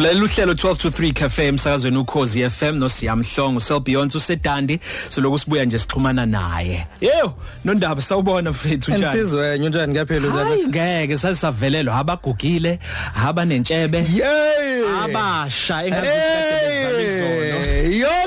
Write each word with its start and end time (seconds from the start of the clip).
ulalela 0.00 0.24
uhlelo 0.24 0.52
12 0.52 0.76
to 0.76 0.88
3 0.88 1.12
cafe 1.12 1.46
emsakazweni 1.46 1.96
ukhozi 1.96 2.50
FM 2.50 2.76
noSiyamhlongo 2.76 3.60
Selbeyond 3.60 4.16
usedandi. 4.16 4.80
Siloku 5.08 5.38
sibuya 5.38 5.64
nje 5.64 5.78
sixhumana 5.78 6.26
naye. 6.26 6.86
Yebo 7.00 7.34
nondaba 7.64 8.00
sawubona 8.00 8.50
mfethu 8.50 8.90
njani? 8.90 9.18
Insizwe 9.18 9.58
njani? 9.58 9.94
Kaphela 9.94 10.32
hayi 10.32 10.62
njani 10.62 10.68
ngeke 10.68 11.16
sasisavelelwa 11.16 11.94
abagugile 11.96 12.78
aba 13.26 13.44
nentshebe 13.44 13.98
Yey 13.98 14.84
abasha 15.04 15.84
engazuthi 15.84 17.59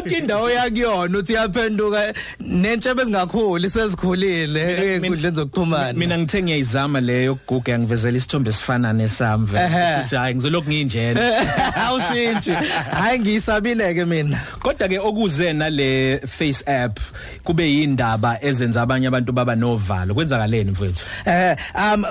yonke 0.04 0.18
indawo 0.18 0.50
yakuyona 0.50 1.18
uthi 1.18 1.34
uyaphenduka 1.34 2.14
nentshebe 2.40 3.02
ezingakhuli 3.02 3.70
sezikhulile 3.70 4.96
enkundleni 4.96 5.36
zokuxhumana. 5.36 5.94
mina 5.94 6.18
ngithe 6.18 6.44
ngiyayizama 6.44 7.02
leyo 7.02 7.24
yokuguga 7.24 7.80
ngivezela 7.80 8.18
isithombe 8.18 8.50
esifana 8.50 8.94
nesami 8.94 9.48
Ehhe. 9.56 10.02
futhi 10.02 10.16
hayi 10.16 10.36
ngizolokhu 10.36 10.70
ngiyinjena. 10.70 11.22
Awushintshi. 11.86 12.52
Hayi 12.92 13.20
ngiyisabile 13.20 13.94
ke 13.94 14.06
mina. 14.06 14.40
Kodwa 14.60 14.88
ke 14.88 15.00
okuze 15.00 15.54
nale 15.54 16.20
face 16.28 16.64
app 16.68 17.00
kube 17.44 17.64
yindaba 17.72 18.38
ezenza 18.44 18.82
abanye 18.82 19.08
abantu 19.08 19.32
baba 19.32 19.56
novalo 19.56 20.14
kwenzakaleni 20.14 20.72
mfowethu? 20.72 21.06
Eh 21.26 21.56
um 21.76 22.04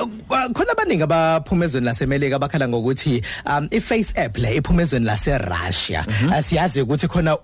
khona 0.53 0.73
abaningi 0.73 1.03
abaphumezweni 1.03 1.87
lasemelika 1.87 2.37
abakhala 2.37 2.69
ngokuthi 2.69 3.23
um 3.47 3.69
iface 3.71 4.13
app 4.17 4.39
le 4.39 4.57
iphumezweni 4.57 5.07
lase 5.07 5.39
Russia 5.39 6.07
asiyazi 6.33 6.81
ukuthi 6.83 7.09
khona 7.09 7.37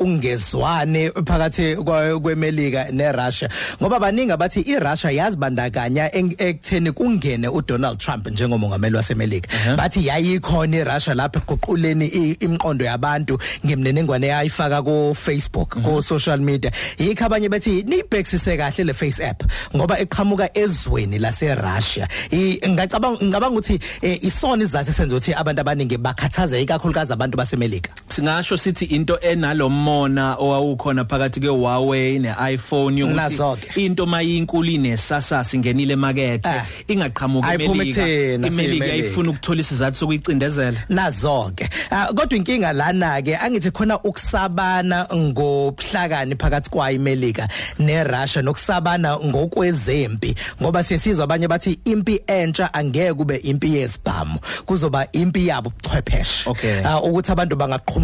ungezwane 0.42 1.10
phakathi 1.26 1.76
kwa- 1.76 2.20
kwemelika 2.20 2.86
neRussia. 2.92 3.48
Ngoba 3.82 3.98
baningi 4.00 4.32
abathi 4.32 4.60
iRussia 4.60 5.10
yazibandakanya 5.10 6.12
en- 6.14 6.34
ekutheni 6.38 6.92
kungene 6.92 7.48
uDonald 7.48 7.98
Trump 7.98 8.26
njengomongameli 8.26 8.96
wasemelika. 8.96 9.48
Bathi 9.76 10.06
yayikhona 10.06 10.76
iRussia 10.76 11.14
lapha 11.14 11.38
ekuquleni 11.40 12.06
i- 12.06 12.36
imiqondo 12.40 12.84
yabantu 12.84 13.38
ngemnenengwane 13.66 14.26
yayifaka 14.26 14.82
ku 14.82 15.14
Facebook 15.14 15.82
ku 15.82 16.02
social 16.02 16.38
media. 16.40 16.70
Yikho 16.98 17.24
abanye 17.26 17.48
bathi 17.48 17.82
nibhekisise 17.82 18.56
kahle 18.56 18.84
le 18.84 18.94
face 18.94 19.20
app 19.20 19.42
ngoba 19.76 19.98
eqhamuka 19.98 20.50
ezweni 20.54 21.18
lase 21.18 21.54
Russia 21.54 22.08
I- 22.30 22.58
ngicabanga 22.68 23.18
ngicabanga 23.24 23.50
ukuthi 23.58 23.78
eh, 24.02 24.18
isona 24.24 24.64
izathu 24.64 24.92
senza 24.92 25.16
ukuthi 25.16 25.34
abantu 25.34 25.60
abaningi 25.60 25.96
bakhathaze 25.98 26.62
ikakhulukazi 26.62 27.12
abantu 27.12 27.36
basemelika. 27.36 27.90
Singasho 28.18 28.56
sithi 28.58 28.84
into 28.84 29.16
enalomona 29.20 30.36
owawukhona 30.38 31.04
phakathi 31.04 31.40
ke 31.40 31.46
Huawei 31.48 32.18
neIphone 32.18 33.14
Nazo 33.14 33.44
yokuthi 33.56 33.68
ke. 33.68 33.84
into 33.86 34.06
mayinkulu 34.06 34.70
inesasasa 34.70 35.56
ingenile 35.56 35.92
emakethe 35.92 36.48
Ah. 36.48 36.64
ingaqhamuka 36.88 37.48
Ayiphume 37.48 37.74
emelika 37.74 38.00
kuthina 38.02 38.34
imelika 38.34 38.50
siyimelika. 38.50 38.86
yayifuna 38.86 39.30
ukuthola 39.30 39.60
isizathu 39.60 39.96
sokuyicindezela 39.98 40.78
nazo 40.88 41.52
ke 41.54 41.68
Ah, 41.90 42.06
kodwa 42.12 42.36
inkinga 42.38 42.72
lana 42.72 43.22
ke 43.22 43.36
angithi 43.36 43.70
khona 43.70 43.98
ukusabana 44.02 45.06
ngobuhlakani 45.14 46.34
phakathi 46.36 46.70
kwa 46.70 46.92
imelika 46.92 47.48
neRussia 47.78 48.42
nokusabana 48.42 49.18
ngokwezempi 49.18 50.34
ngoba 50.62 50.82
siyasizwa 50.84 51.24
abanye 51.24 51.48
bathi 51.48 51.78
impi 51.84 52.20
entsha 52.26 52.74
angeke 52.74 53.14
kube 53.14 53.36
impi 53.36 53.74
yesibhamu 53.76 54.38
kuzoba 54.66 55.06
impi 55.12 55.46
yabo 55.46 55.68
ubuchwepheshe 55.70 56.48
Okay. 56.50 56.82
Ah, 56.84 57.00
ukuthi 57.02 57.32
abantu 57.32 57.56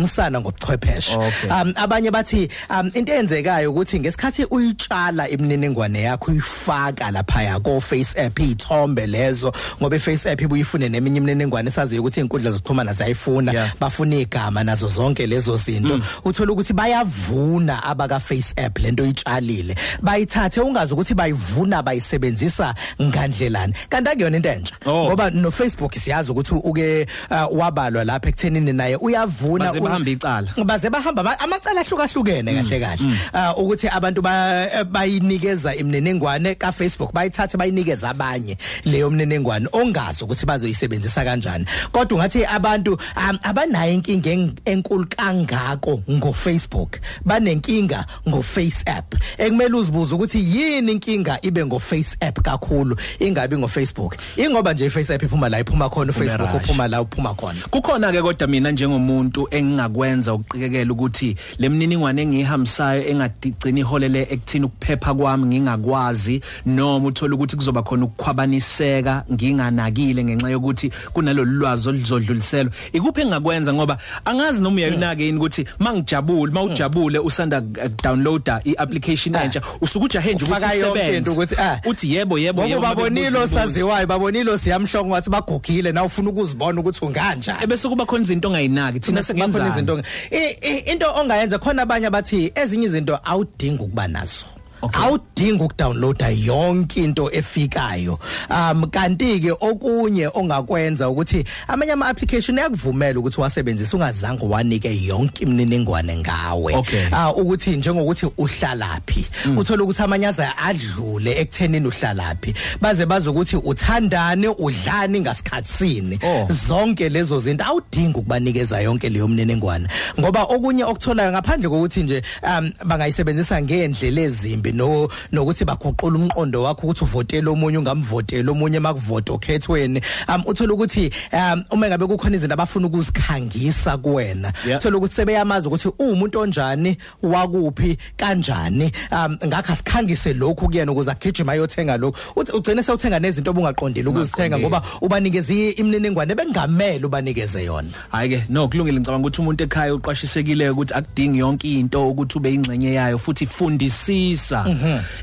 bangaqhumisana 0.05 0.41
ngobuchwepheshe. 0.41 1.17
Okay. 1.17 1.49
um 1.51 1.73
abanye 1.77 2.11
bathi 2.11 2.49
um 2.71 2.91
into 2.95 3.13
eyenzekayo 3.13 3.71
ukuthi 3.73 4.01
ngesikhathi 4.01 4.45
uyitshala 4.51 5.29
imininingwane 5.29 6.03
yakho 6.03 6.31
uyifaka 6.31 7.11
lapha 7.11 7.43
ya 7.43 7.61
ko 7.61 7.81
face 7.81 8.15
app 8.19 8.39
ithombe 8.39 9.07
lezo 9.07 9.53
ngoba 9.81 9.97
iface 9.97 10.27
app 10.31 10.41
ibuyifune 10.41 10.89
neminye 10.89 11.19
imininingwane 11.19 11.71
saziyo 11.71 12.01
ukuthi 12.03 12.21
inkundla 12.21 12.51
zokuxhumana 12.51 12.93
zayifuna 12.93 13.53
Yeah. 13.55 13.71
bafuna 13.81 14.17
igama 14.17 14.65
nazo 14.65 14.89
zonke 14.89 15.27
lezo 15.27 15.57
zinto. 15.57 16.01
Uthola 16.25 16.53
ukuthi 16.53 16.73
bayavuna 16.73 17.83
abaka 17.83 18.21
face 18.21 18.53
app 18.57 18.79
lento 18.79 19.03
oyitshalile 19.03 19.75
bayithathe 20.03 20.61
ungazi 20.61 20.93
ukuthi 20.93 21.15
bayivuna 21.15 21.83
bayisebenzisa 21.83 22.75
ngandlelani. 23.03 23.75
Kanti 23.89 24.11
akuyona 24.11 24.37
into 24.37 24.49
entsha. 24.49 24.75
Oh. 24.87 25.05
ngoba 25.09 25.31
no 25.31 25.51
Facebook 25.51 25.93
siyazi 25.95 26.31
ukuthi 26.33 26.55
uke 26.55 27.07
uh, 27.31 27.59
wabalwa 27.59 28.05
lapha 28.05 28.29
ekuthenini 28.29 28.73
naye 28.73 28.97
uyavuna 28.97 29.65
Baze 29.65 29.79
u- 29.79 29.83
bahamba 29.95 30.11
icala. 30.11 30.65
baze 30.65 30.91
bahamba 30.91 31.23
ba- 31.23 31.39
amacala 31.41 31.81
ahlukahlukene 31.81 32.51
kahle 32.55 32.81
kahle. 32.81 33.17
Ah, 33.33 33.55
ukuthi 33.57 33.89
abantu 33.89 34.23
ba- 34.23 34.85
bayinikeza 34.91 35.75
imininingwane 35.75 36.55
ka 36.59 36.73
Facebook 36.73 37.13
bayithathe 37.13 37.57
bayinikeza 37.57 38.11
abanye 38.11 38.57
leyo 38.85 39.11
mininingwane 39.11 39.69
ongazi 39.73 40.25
ukuthi 40.25 40.47
bazoyisebenzisa 40.47 41.25
kanjani. 41.25 41.65
Kodwa 41.93 42.19
ungathi 42.19 42.45
abantu 42.45 42.99
abanayo 43.43 43.93
inkinga 43.93 44.31
en- 44.31 44.55
enkulu 44.65 45.07
kangako 45.07 46.03
ngo 46.11 46.33
Facebook 46.33 46.99
banenkinga 47.25 48.05
ngo 48.29 48.43
Face 48.43 48.83
app. 48.87 49.15
Ekumele 49.39 49.75
uzibuze 49.75 50.15
ukuthi 50.15 50.39
yini 50.39 50.93
inkinga 50.93 51.39
ibe 51.43 51.65
ngo 51.67 51.79
Face 51.79 52.17
app 52.21 52.41
kakhulu 52.43 52.97
ingabi 53.19 53.57
ngo 53.59 53.69
Facebook 53.69 54.17
ingoba 54.37 54.73
nje 54.75 54.87
iFace 54.87 55.15
app 55.15 55.23
iphuma 55.23 55.49
la 55.49 55.61
iphuma 55.61 55.89
khona 55.91 56.13
uFacebook 56.13 56.55
uphuma 56.55 56.89
la 56.89 57.01
uphuma 57.03 57.35
khona. 57.35 57.61
Kukhona 57.71 58.13
ke 58.13 58.23
kodwa 58.23 58.47
mina 58.49 58.71
njengomuntu 58.71 59.49
engingakwenza 59.89 60.35
ukuqikekela 60.35 60.93
ukuthi 60.93 61.37
lemniningwane 61.59 62.23
engihamsayo 62.23 63.09
engadigcina 63.09 63.81
iholele 63.81 64.27
ekuthini 64.31 64.65
ukuphepha 64.67 65.15
kwami 65.15 65.47
ngingakwazi 65.47 66.41
noma 66.67 67.09
uthola 67.09 67.35
ukuthi 67.35 67.57
kuzoba 67.57 67.83
khona 67.83 68.05
ukukhwabaniseka 68.05 69.25
nginganakile 69.33 70.25
ngenxa 70.25 70.51
yokuthi 70.51 70.91
kunalolu 71.13 71.53
lwazi 71.53 71.89
oluzodluliselwa 71.89 72.73
ikuphi 72.93 73.21
engingakwenza 73.21 73.75
ngoba 73.75 73.97
angazi 74.25 74.63
noma 74.63 74.77
uyayinaka 74.77 75.23
yini 75.23 75.39
ukuthi 75.39 75.65
mangijabule 75.79 76.53
mawujabule 76.53 77.19
usanda 77.19 77.59
uh, 77.61 77.91
downloada 78.03 78.61
iapplication 78.65 79.35
Ah. 79.37 79.45
entsha 79.45 79.61
usuke 79.81 80.05
ujahe 80.05 80.35
nje 80.35 80.45
ukuthi 80.45 80.55
Ufaka 80.65 80.75
yonke 80.75 81.17
into 81.17 81.33
ukuthi, 81.33 81.55
ah. 81.59 81.81
uthi 81.87 82.15
yebo 82.15 82.39
yebo 82.39 82.63
Ngoba 82.63 82.69
yebo 82.75 82.81
babonile 82.83 83.31
ngabe 83.31 83.39
buzi, 83.39 83.55
buzi. 83.55 83.59
osaziwayo 83.61 84.07
babonile 84.07 84.51
osiyamhlongo 84.51 85.15
wathi 85.15 85.31
bagugile 85.31 85.93
na 85.93 86.05
ufuna 86.05 86.31
ukuzibona 86.31 86.81
ukuthi 86.81 87.05
unganjani 87.05 87.59
ebese 87.65 87.89
kuba 87.89 88.07
khona 88.07 88.25
izinto 88.25 88.49
ongayinaki 88.49 89.01
thina 89.01 89.17
Bese 89.21 89.33
bakhona 89.33 89.53
singenzani 89.53 89.64
izinto 89.69 90.03
I- 90.31 90.57
i- 90.61 90.85
into 90.93 91.07
ongayenza 91.15 91.59
khona 91.59 91.83
abanye 91.83 92.07
abathi 92.07 92.53
ezinye 92.55 92.87
izinto 92.87 93.19
awudingi 93.25 93.83
ukuba 93.83 94.09
nazo 94.09 94.47
Okay. 94.47 94.54
Awudingi 94.93 95.63
ukudownloada 95.63 96.29
yonke 96.29 97.05
into 97.05 97.31
efikayo. 97.31 98.19
Um 98.51 98.85
kanti 98.91 99.41
ke 99.41 99.53
okunye 99.53 100.29
ongakwenza 100.35 101.09
ukuthi 101.09 101.45
amanye 101.69 101.93
ama 101.93 102.07
application 102.07 102.59
yakuvumela 102.59 103.19
ukuthi 103.19 103.41
wasebenzise 103.41 103.97
ungazange 103.97 104.47
wanike 104.47 105.05
yonke 105.05 105.45
imininingwane 105.45 106.17
ngawe. 106.17 106.75
Okay. 106.75 107.07
ah 107.13 107.33
ukuthi 107.33 107.77
njengokuthi 107.77 108.27
uhlalaphi. 108.39 109.27
Uthola 109.57 109.83
ukuthi 109.85 110.03
amanyaza 110.03 110.59
adlule 110.59 111.41
ekuthenini 111.41 111.87
uhlalaphi. 111.87 112.55
Baze 112.81 113.07
bazokuthi 113.07 113.57
uthandane 113.57 114.49
udlani 114.49 115.21
ngasikhatsini 115.21 116.19
Oh. 116.23 116.49
zonke 116.69 117.09
lezo 117.09 117.41
zinto. 117.41 117.65
Awudingi 117.65 118.19
ukubanikeza 118.19 118.81
yonke 118.81 119.09
leyo 119.09 119.29
mniningwane 119.29 119.89
ngoba 120.21 120.43
okunye 120.43 120.85
okutholayo 120.85 121.33
ngaphandle 121.33 121.69
kokuthi 121.69 122.03
nje 122.03 122.23
um 122.43 122.73
bangayisebenzisa 122.85 123.63
ngendlela 123.63 124.21
ezimbi 124.21 124.73
no 124.75 125.09
nokuthi 125.33 125.65
baguqula 125.65 126.19
umqondo 126.19 126.63
wakho 126.63 126.87
ukuthi 126.87 127.05
uvotele 127.05 127.49
omunye 127.51 127.79
ungamvoteli 127.79 128.51
omunye 128.51 128.81
makuvota 128.81 129.33
okhethweni 129.33 130.01
um 130.29 130.43
uthola 130.47 130.75
ukuthi 130.75 131.11
um 131.33 131.65
uma 131.71 131.89
ngabe 131.89 132.07
kukhona 132.07 132.37
izinto 132.37 132.55
abafuna 132.55 132.87
ukuzikhangisa 132.87 133.99
kuwena 133.99 134.53
Yeah. 134.67 134.81
uthola 134.81 134.97
ukuthi 134.97 135.15
sebeyamazi 135.15 135.69
ukuthi 135.69 135.89
umuntu 135.99 136.41
onjani 136.41 136.97
wakuphi 137.23 137.99
kanjani. 138.17 138.93
Um 139.13 139.39
ngakho 139.47 139.73
asikhangise 139.73 140.33
lokhu 140.33 140.69
kuyena 140.69 140.93
ukuze 140.93 141.11
agijima 141.11 141.53
ayothenga 141.53 141.97
lokhu. 141.97 142.19
Uthi 142.37 142.53
ugcine 142.53 142.83
sewuthenga 142.83 143.19
nezinto 143.19 143.51
obungaqondile 143.51 144.09
ukuzithenga 144.09 144.59
ngoba 144.59 144.83
ubanikeze 145.01 145.71
imininingwane 145.71 146.35
bengamele 146.35 147.07
ubanikeze 147.07 147.65
yona. 147.65 147.89
Hayi 148.11 148.29
ke 148.29 148.45
no 148.49 148.69
kulungile 148.69 149.01
ngicabanga 149.01 149.27
ukuthi 149.27 149.41
umuntu 149.41 149.65
ekhaya 149.65 149.95
uqwashisekile 149.95 150.71
ukuthi 150.71 150.95
akudingi 150.95 151.39
yonke 151.39 151.73
into 151.73 152.09
ukuthi 152.09 152.39
ube 152.39 152.55
ingxenye 152.55 152.95
yayo 152.95 153.19
futhi 153.19 153.47
fundisisa 153.47 154.64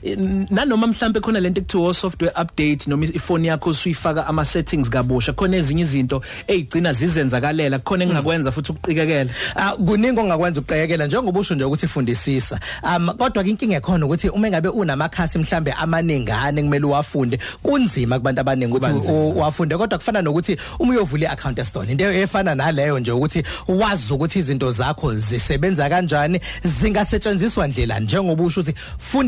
N- 0.04 0.48
nanoma 0.50 0.88
mhlambe 0.88 1.20
khona 1.20 1.40
lento 1.40 1.62
ekuthiwa 1.62 1.94
software 1.94 2.34
update 2.42 2.88
noma 2.88 3.06
ifoni 3.06 3.48
yakho 3.48 3.70
usuyifaka 3.70 4.28
ama 4.28 4.46
settings 4.46 4.90
kabusha 4.90 5.34
khona 5.34 5.58
ezinye 5.58 5.82
izinto 5.82 6.22
ezigcina 6.48 6.94
zizenzakalela 6.94 7.80
khona 7.80 8.04
engakwenza 8.06 8.52
futhi 8.52 8.72
ukuqikekela. 8.72 9.30
Ah 9.56 9.72
kuningi 9.76 10.20
ongakwenza 10.20 10.62
ukuqhekela 10.62 11.08
njengoba 11.08 11.40
usho 11.40 11.56
nje 11.56 11.64
ukuthi 11.66 11.86
ifundisisa 11.86 12.60
um 12.84 13.08
kodwa 13.18 13.44
ke 13.44 13.50
inkinga 13.50 13.76
ekhona 13.78 14.06
ukuthi 14.06 14.30
uma 14.30 14.50
ngabe 14.50 14.70
unamakhasi 14.70 15.40
mhlambe 15.40 15.72
amaningane 15.72 16.62
kumele 16.64 16.86
uwafunde 16.86 17.40
kunzima 17.64 18.18
kubantu 18.20 18.42
abaningi 18.42 18.72
ukuthi 18.74 18.86
Kubanzima. 18.88 19.14
u- 19.18 19.30
uwafunde. 19.32 19.78
Kodwa 19.78 19.98
kufana 19.98 20.22
nokuthi 20.22 20.58
uma 20.80 20.94
uyovula 20.94 21.26
iaccount 21.28 21.60
estore 21.60 21.92
into 21.92 22.12
efana 22.12 22.56
naleyo 22.56 23.00
nje 23.00 23.12
ukuthi 23.12 23.44
wazi 23.68 24.14
ukuthi 24.14 24.40
izinto 24.40 24.72
zakho 24.72 25.16
zisebenza 25.16 25.90
kanjani 25.90 26.40
zingasetshenziswa 26.64 27.68
ndlela 27.68 28.00
njengoba 28.00 28.44
usho 28.44 28.62
ukuthi 28.62 28.80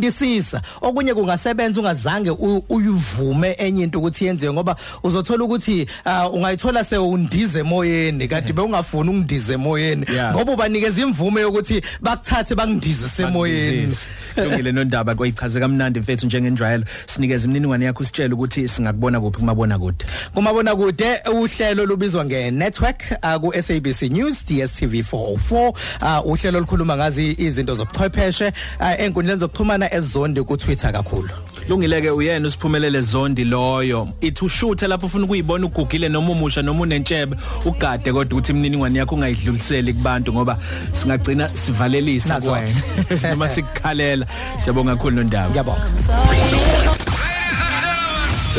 fundisisa 0.04 0.62
okunye 0.82 1.14
kungasebenza 1.14 1.80
ungazange 1.80 2.30
uyivume 2.70 3.56
enye 3.60 3.84
into 3.84 4.00
ukuthi 4.00 4.26
yenziwe 4.26 4.54
ngoba 4.54 4.76
uzothola 5.04 5.44
ukuthi 5.44 5.88
uh, 6.06 6.34
ungayithola 6.34 6.84
sewundize 6.84 7.60
emoyeni 7.60 8.28
kanti 8.28 8.54
bewungafuni 8.54 9.10
ungidize 9.10 9.54
emoyeni. 9.54 10.06
Ngoba 10.32 10.52
ubanikeza 10.52 11.02
imvume 11.02 11.42
yokuthi 11.42 11.82
bakuthathe 12.02 12.56
bangidizise 12.56 13.24
emoyeni. 13.24 13.78
Bandizise. 13.78 14.08
Lungile 14.38 14.72
nondaba 14.72 15.16
kwayichaze 15.16 15.60
kamnandi 15.60 16.00
mfethu 16.00 16.26
njengenjwayelo 16.26 16.84
sinikeza 17.06 17.46
imininingwane 17.46 17.86
yakho 17.86 18.04
sitshela 18.04 18.34
ukuthi 18.34 18.68
singakubona 18.68 19.22
kuphi 19.22 19.40
kumabona 19.40 19.80
kude 19.80 20.06
kumabona 20.34 20.76
kude 20.76 21.20
uhlelo 21.34 21.86
lubizwa 21.86 22.26
nge-network 22.26 23.02
uh, 23.24 23.36
ku-sabc 23.36 24.02
news 24.02 24.46
dstv 24.46 24.94
404 25.14 26.20
uh, 26.20 26.32
uhlelo 26.32 26.58
olukhuluma 26.58 26.96
ngazi 26.96 27.36
izinto 27.38 27.76
zobuchwepheshe 27.76 28.52
enkundleni 28.98 29.40
zokuxhumana 29.40 29.83
ezondi 29.92 30.44
kutwitter 30.44 30.92
kakhulu. 30.92 31.30
Lungileke 31.70 32.10
uyena 32.10 32.48
usiphumelele 32.48 33.02
zondi 33.02 33.44
loyo. 33.46 34.08
Ithi 34.22 34.46
ushuthe 34.46 34.88
lapho 34.88 35.06
ufuna 35.06 35.26
ukuyibona 35.26 35.66
ugugile 35.66 36.10
noma 36.10 36.32
umusha 36.32 36.62
noma 36.62 36.82
unentshebe 36.82 37.36
ugade 37.66 38.14
kodwa 38.14 38.38
ukuthi 38.38 38.52
imininingwane 38.52 39.00
yakho 39.00 39.16
ungayidluliseli 39.16 39.94
kubantu 39.94 40.34
ngoba 40.34 40.58
singagcina 40.94 41.50
sivalelisa 41.50 42.34
Nazo. 42.34 42.50
kuwena 42.50 43.30
noma 43.30 43.48
sikukhalela. 43.48 44.26
Siyabonga 44.60 44.96
kakhulu 44.96 45.16
nondaba 45.16 45.50
ngiyabonga. 45.50 45.82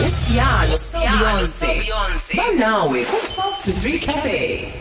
Usiyalo 0.07 0.77
Beyonce. 1.61 2.37
Banawe 2.37 3.05
ku 3.05 3.17
12 3.17 3.65
to 3.65 3.71
3 3.71 3.99
cafe. 4.01 4.73